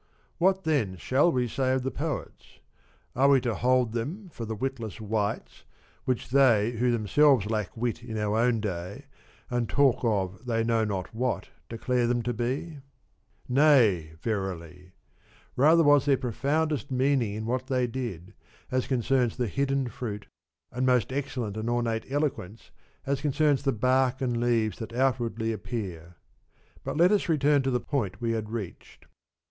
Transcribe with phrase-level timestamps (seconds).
[0.39, 2.59] What then shall we say of the Poets?
[3.15, 5.63] Are we to hold them for the witless wights,
[6.05, 9.05] which they who themselves lack wit in our own day
[9.51, 12.79] and talk of they know not what declare them to be?
[13.47, 14.93] Nay verily!
[15.55, 18.33] Rather was there pro foundest meaning in what they did,
[18.71, 20.25] as concerns the hidden fruit,
[20.71, 22.71] and most excellent and ornate eloquence
[23.05, 26.15] as concerns the bark and leaves that outwardly appear.
[26.83, 29.05] But let us return to the point we had reached.